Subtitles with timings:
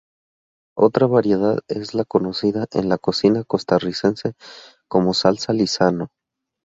[0.75, 4.33] Otra variedad es la conocida en la cocina costarricense
[4.89, 6.07] como Salsa Lizano.